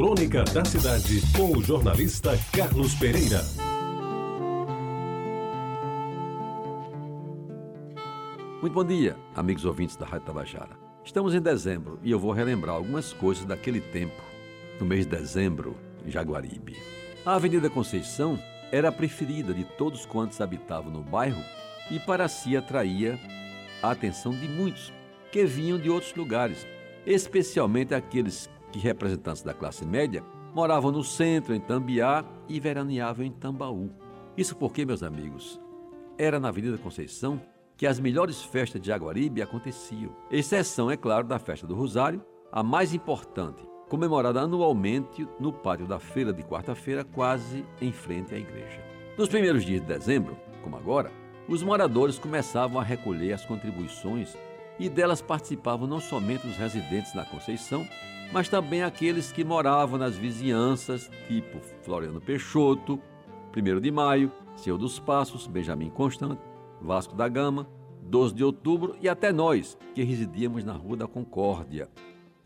Crônica 0.00 0.42
da 0.44 0.64
Cidade, 0.64 1.20
com 1.36 1.58
o 1.58 1.62
jornalista 1.62 2.30
Carlos 2.56 2.94
Pereira. 2.94 3.44
Muito 8.62 8.72
bom 8.72 8.82
dia, 8.82 9.14
amigos 9.34 9.66
ouvintes 9.66 9.96
da 9.96 10.06
Rádio 10.06 10.24
Tabajara. 10.24 10.70
Estamos 11.04 11.34
em 11.34 11.40
dezembro 11.42 11.98
e 12.02 12.10
eu 12.10 12.18
vou 12.18 12.32
relembrar 12.32 12.76
algumas 12.76 13.12
coisas 13.12 13.44
daquele 13.44 13.78
tempo, 13.78 14.22
no 14.80 14.86
mês 14.86 15.04
de 15.04 15.14
dezembro, 15.14 15.76
em 16.02 16.10
Jaguaribe. 16.10 16.78
A 17.26 17.34
Avenida 17.34 17.68
Conceição 17.68 18.42
era 18.72 18.88
a 18.88 18.92
preferida 18.92 19.52
de 19.52 19.64
todos 19.64 20.06
quantos 20.06 20.40
habitavam 20.40 20.90
no 20.90 21.02
bairro 21.02 21.44
e 21.90 22.00
para 22.00 22.26
si 22.26 22.56
atraía 22.56 23.20
a 23.82 23.90
atenção 23.90 24.32
de 24.32 24.48
muitos 24.48 24.90
que 25.30 25.44
vinham 25.44 25.78
de 25.78 25.90
outros 25.90 26.14
lugares, 26.14 26.66
especialmente 27.04 27.94
aqueles 27.94 28.48
que, 28.72 28.78
representantes 28.78 29.42
da 29.42 29.54
classe 29.54 29.84
média, 29.84 30.24
moravam 30.54 30.90
no 30.90 31.04
centro, 31.04 31.54
em 31.54 31.60
Tambiá, 31.60 32.24
e 32.48 32.58
veraneavam 32.58 33.24
em 33.24 33.30
Tambaú. 33.30 33.90
Isso 34.36 34.56
porque, 34.56 34.84
meus 34.84 35.02
amigos, 35.02 35.60
era 36.18 36.40
na 36.40 36.48
Avenida 36.48 36.78
Conceição 36.78 37.40
que 37.76 37.86
as 37.86 37.98
melhores 37.98 38.42
festas 38.42 38.80
de 38.80 38.88
Jaguaribe 38.88 39.40
aconteciam. 39.40 40.14
Exceção, 40.30 40.90
é 40.90 40.96
claro, 40.96 41.26
da 41.26 41.38
festa 41.38 41.66
do 41.66 41.74
Rosário, 41.74 42.22
a 42.52 42.62
mais 42.62 42.92
importante, 42.92 43.62
comemorada 43.88 44.40
anualmente 44.40 45.26
no 45.38 45.52
pátio 45.52 45.86
da 45.86 45.98
feira 45.98 46.32
de 46.32 46.42
quarta-feira, 46.42 47.04
quase 47.04 47.64
em 47.80 47.90
frente 47.90 48.34
à 48.34 48.38
igreja. 48.38 48.84
Nos 49.16 49.28
primeiros 49.28 49.64
dias 49.64 49.80
de 49.80 49.86
dezembro, 49.86 50.36
como 50.62 50.76
agora, 50.76 51.10
os 51.48 51.62
moradores 51.62 52.18
começavam 52.18 52.78
a 52.78 52.84
recolher 52.84 53.32
as 53.32 53.44
contribuições 53.44 54.36
e 54.78 54.88
delas 54.88 55.20
participavam 55.20 55.86
não 55.86 56.00
somente 56.00 56.46
os 56.46 56.56
residentes 56.56 57.14
na 57.14 57.24
Conceição, 57.24 57.86
mas 58.32 58.48
também 58.48 58.82
aqueles 58.82 59.32
que 59.32 59.44
moravam 59.44 59.98
nas 59.98 60.16
vizinhanças, 60.16 61.10
tipo 61.26 61.58
Floriano 61.82 62.20
Peixoto, 62.20 63.00
1 63.56 63.80
de 63.80 63.90
Maio, 63.90 64.32
Senhor 64.54 64.78
dos 64.78 64.98
Passos, 64.98 65.46
Benjamin 65.46 65.90
Constante, 65.90 66.40
Vasco 66.80 67.14
da 67.14 67.28
Gama, 67.28 67.68
12 68.02 68.34
de 68.34 68.44
Outubro 68.44 68.96
e 69.00 69.08
até 69.08 69.32
nós, 69.32 69.76
que 69.94 70.02
residíamos 70.02 70.64
na 70.64 70.72
Rua 70.72 70.96
da 70.96 71.06
Concórdia, 71.06 71.88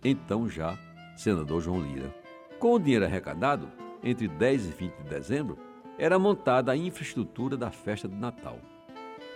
então 0.02 0.48
já 0.48 0.78
senador 1.16 1.60
João 1.60 1.80
Lira. 1.80 2.14
Com 2.58 2.74
o 2.74 2.78
dinheiro 2.78 3.04
arrecadado, 3.04 3.68
entre 4.02 4.28
10 4.28 4.66
e 4.66 4.70
20 4.70 4.94
de 4.96 5.08
dezembro, 5.08 5.58
era 5.98 6.18
montada 6.18 6.72
a 6.72 6.76
infraestrutura 6.76 7.56
da 7.56 7.70
festa 7.70 8.08
de 8.08 8.16
Natal. 8.16 8.58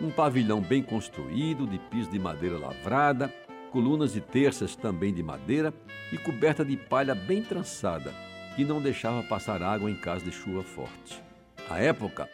Um 0.00 0.10
pavilhão 0.10 0.60
bem 0.60 0.80
construído, 0.80 1.66
de 1.66 1.78
piso 1.78 2.08
de 2.10 2.18
madeira 2.20 2.56
lavrada, 2.56 3.34
colunas 3.72 4.14
e 4.14 4.20
terças 4.20 4.76
também 4.76 5.12
de 5.12 5.22
madeira 5.24 5.74
e 6.12 6.18
coberta 6.18 6.64
de 6.64 6.76
palha 6.76 7.16
bem 7.16 7.42
trançada, 7.42 8.14
que 8.54 8.64
não 8.64 8.80
deixava 8.80 9.24
passar 9.24 9.60
água 9.60 9.90
em 9.90 9.96
caso 9.96 10.24
de 10.24 10.30
chuva 10.30 10.62
forte. 10.62 11.20
À 11.68 11.80
época, 11.80 12.28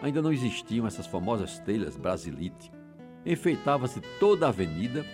ainda 0.00 0.22
não 0.22 0.32
existiam 0.32 0.86
essas 0.86 1.06
famosas 1.06 1.58
telhas 1.58 1.96
brasilite. 1.96 2.72
Enfeitava-se 3.24 4.00
toda 4.18 4.46
a 4.46 4.48
avenida, 4.48 5.04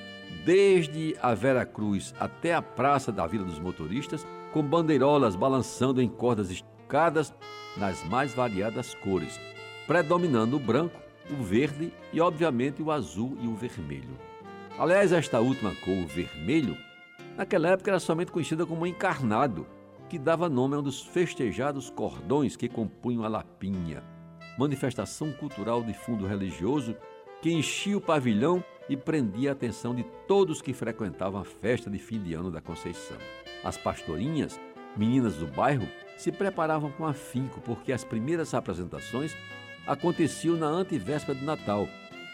desde 0.44 1.16
a 1.20 1.34
Vera 1.34 1.66
Cruz 1.66 2.14
até 2.20 2.54
a 2.54 2.62
Praça 2.62 3.10
da 3.10 3.26
Vila 3.26 3.44
dos 3.44 3.58
Motoristas, 3.58 4.24
com 4.52 4.62
bandeirolas 4.62 5.34
balançando 5.34 6.00
em 6.00 6.08
cordas 6.08 6.52
esticadas 6.52 7.34
nas 7.76 8.04
mais 8.04 8.32
variadas 8.32 8.94
cores, 8.94 9.40
predominando 9.88 10.56
o 10.56 10.60
branco, 10.60 11.05
o 11.30 11.42
verde 11.42 11.92
e, 12.12 12.20
obviamente, 12.20 12.82
o 12.82 12.90
azul 12.90 13.36
e 13.40 13.46
o 13.46 13.54
vermelho. 13.54 14.18
Aliás, 14.78 15.12
esta 15.12 15.40
última 15.40 15.74
cor, 15.76 15.96
o 15.96 16.06
vermelho, 16.06 16.76
naquela 17.36 17.70
época 17.70 17.90
era 17.90 18.00
somente 18.00 18.30
conhecida 18.30 18.66
como 18.66 18.86
encarnado, 18.86 19.66
que 20.08 20.18
dava 20.18 20.48
nome 20.48 20.76
a 20.76 20.78
um 20.78 20.82
dos 20.82 21.02
festejados 21.02 21.90
cordões 21.90 22.56
que 22.56 22.68
compunham 22.68 23.24
a 23.24 23.28
lapinha, 23.28 24.04
manifestação 24.58 25.32
cultural 25.32 25.82
de 25.82 25.94
fundo 25.94 26.26
religioso 26.26 26.96
que 27.42 27.52
enchia 27.52 27.96
o 27.96 28.00
pavilhão 28.00 28.64
e 28.88 28.96
prendia 28.96 29.50
a 29.50 29.52
atenção 29.52 29.94
de 29.94 30.04
todos 30.26 30.62
que 30.62 30.72
frequentavam 30.72 31.40
a 31.40 31.44
festa 31.44 31.90
de 31.90 31.98
fim 31.98 32.22
de 32.22 32.34
ano 32.34 32.50
da 32.50 32.60
Conceição. 32.60 33.18
As 33.64 33.76
pastorinhas, 33.76 34.60
meninas 34.96 35.36
do 35.36 35.46
bairro, 35.46 35.88
se 36.16 36.30
preparavam 36.30 36.90
com 36.92 37.04
afinco 37.04 37.60
porque 37.60 37.92
as 37.92 38.04
primeiras 38.04 38.54
apresentações 38.54 39.36
aconteciam 39.86 40.56
na 40.56 40.66
antevéspera 40.66 41.38
de 41.38 41.44
Natal 41.44 41.88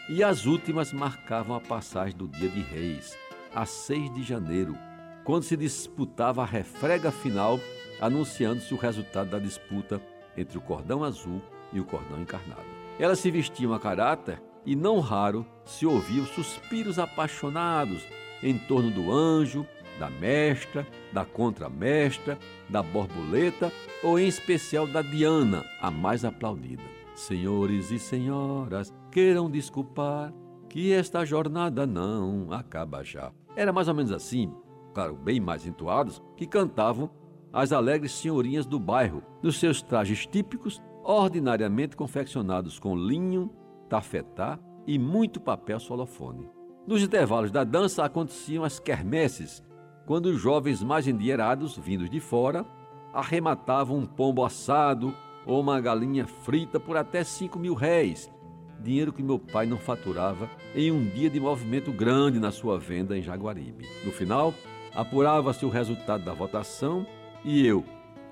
e 0.09 0.23
as 0.23 0.45
últimas 0.45 0.91
marcavam 0.91 1.55
a 1.55 1.61
passagem 1.61 2.17
do 2.17 2.27
dia 2.27 2.49
de 2.49 2.61
Reis, 2.61 3.17
a 3.53 3.65
6 3.65 4.13
de 4.13 4.23
janeiro, 4.23 4.77
quando 5.23 5.43
se 5.43 5.55
disputava 5.55 6.41
a 6.41 6.45
refrega 6.45 7.11
final, 7.11 7.59
anunciando-se 8.01 8.73
o 8.73 8.77
resultado 8.77 9.29
da 9.29 9.39
disputa 9.39 10.01
entre 10.35 10.57
o 10.57 10.61
cordão 10.61 11.03
azul 11.03 11.41
e 11.71 11.79
o 11.79 11.85
cordão 11.85 12.21
encarnado. 12.21 12.65
Elas 12.99 13.19
se 13.19 13.31
vestiam 13.31 13.73
a 13.73 13.79
caráter 13.79 14.41
e 14.65 14.75
não 14.75 14.99
raro 14.99 15.45
se 15.65 15.85
ouviam 15.85 16.25
suspiros 16.25 16.99
apaixonados 16.99 18.03
em 18.41 18.57
torno 18.57 18.91
do 18.91 19.11
anjo, 19.11 19.65
da 19.99 20.09
mestra, 20.09 20.85
da 21.11 21.23
contramestra, 21.23 22.37
da 22.67 22.83
borboleta 22.83 23.71
ou 24.03 24.19
em 24.19 24.27
especial 24.27 24.85
da 24.87 25.01
Diana, 25.01 25.63
a 25.81 25.89
mais 25.89 26.25
aplaudida. 26.25 27.02
Senhores 27.15 27.91
e 27.91 27.99
senhoras, 27.99 28.93
queiram 29.11 29.49
desculpar 29.49 30.33
que 30.67 30.91
esta 30.91 31.23
jornada 31.23 31.85
não 31.85 32.51
acaba 32.51 33.03
já. 33.03 33.31
Era 33.55 33.71
mais 33.71 33.87
ou 33.87 33.93
menos 33.93 34.11
assim, 34.11 34.51
claro, 34.93 35.15
bem 35.15 35.39
mais 35.39 35.67
entoados, 35.67 36.21
que 36.35 36.47
cantavam 36.47 37.09
as 37.51 37.71
alegres 37.71 38.13
senhorinhas 38.13 38.65
do 38.65 38.79
bairro, 38.79 39.21
nos 39.43 39.59
seus 39.59 39.81
trajes 39.81 40.25
típicos, 40.25 40.81
ordinariamente 41.03 41.95
confeccionados 41.95 42.79
com 42.79 42.95
linho, 42.95 43.51
tafetá 43.87 44.57
e 44.87 44.97
muito 44.97 45.39
papel 45.39 45.79
solofone. 45.79 46.49
Nos 46.87 47.03
intervalos 47.03 47.51
da 47.51 47.63
dança 47.63 48.03
aconteciam 48.03 48.63
as 48.63 48.79
quermesses, 48.79 49.63
quando 50.07 50.25
os 50.25 50.41
jovens 50.41 50.81
mais 50.81 51.07
endinheirados, 51.07 51.77
vindos 51.77 52.09
de 52.09 52.19
fora, 52.19 52.65
arrematavam 53.13 53.97
um 53.97 54.05
pombo 54.05 54.43
assado 54.43 55.13
ou 55.45 55.59
uma 55.59 55.79
galinha 55.79 56.25
frita 56.25 56.79
por 56.79 56.97
até 56.97 57.23
cinco 57.23 57.59
mil 57.59 57.73
réis, 57.73 58.31
dinheiro 58.79 59.13
que 59.13 59.23
meu 59.23 59.39
pai 59.39 59.65
não 59.65 59.77
faturava 59.77 60.49
em 60.75 60.91
um 60.91 61.03
dia 61.05 61.29
de 61.29 61.39
movimento 61.39 61.91
grande 61.91 62.39
na 62.39 62.51
sua 62.51 62.77
venda 62.77 63.17
em 63.17 63.21
Jaguaribe. 63.21 63.87
No 64.05 64.11
final, 64.11 64.53
apurava-se 64.93 65.65
o 65.65 65.69
resultado 65.69 66.23
da 66.23 66.33
votação 66.33 67.05
e 67.43 67.65
eu, 67.65 67.83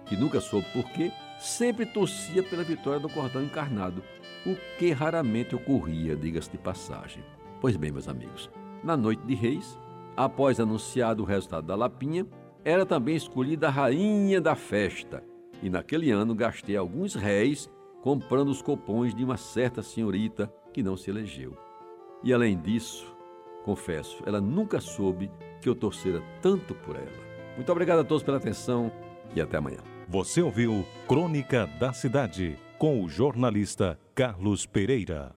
que 0.05 0.15
nunca 0.15 0.41
soube 0.41 0.67
porquê, 0.73 1.11
sempre 1.39 1.85
torcia 1.85 2.43
pela 2.43 2.63
vitória 2.63 2.99
do 2.99 3.09
cordão 3.09 3.43
encarnado, 3.43 4.03
o 4.45 4.55
que 4.77 4.91
raramente 4.91 5.55
ocorria, 5.55 6.15
diga-se 6.15 6.51
de 6.51 6.57
passagem. 6.57 7.23
Pois 7.59 7.75
bem, 7.75 7.91
meus 7.91 8.07
amigos, 8.07 8.49
na 8.83 8.97
noite 8.97 9.23
de 9.25 9.35
Reis, 9.35 9.77
após 10.15 10.59
anunciado 10.59 11.23
o 11.23 11.25
resultado 11.25 11.67
da 11.67 11.75
Lapinha, 11.75 12.25
era 12.63 12.85
também 12.85 13.15
escolhida 13.15 13.67
a 13.67 13.71
rainha 13.71 14.39
da 14.39 14.55
festa, 14.55 15.23
e 15.61 15.69
naquele 15.69 16.11
ano 16.11 16.33
gastei 16.33 16.75
alguns 16.75 17.15
réis 17.15 17.69
comprando 18.01 18.49
os 18.49 18.61
copões 18.61 19.13
de 19.13 19.23
uma 19.23 19.37
certa 19.37 19.83
senhorita 19.83 20.51
que 20.73 20.81
não 20.81 20.97
se 20.97 21.09
elegeu. 21.09 21.55
E 22.23 22.33
além 22.33 22.59
disso, 22.59 23.15
confesso, 23.63 24.23
ela 24.25 24.41
nunca 24.41 24.79
soube 24.79 25.31
que 25.61 25.69
eu 25.69 25.75
torcera 25.75 26.21
tanto 26.41 26.73
por 26.73 26.95
ela. 26.95 27.31
Muito 27.55 27.71
obrigado 27.71 27.99
a 27.99 28.03
todos 28.03 28.23
pela 28.23 28.37
atenção 28.37 28.91
e 29.35 29.41
até 29.41 29.57
amanhã. 29.57 29.79
Você 30.07 30.41
ouviu 30.41 30.85
Crônica 31.07 31.67
da 31.79 31.93
Cidade 31.93 32.57
com 32.77 33.03
o 33.03 33.07
jornalista 33.07 33.99
Carlos 34.15 34.65
Pereira. 34.65 35.29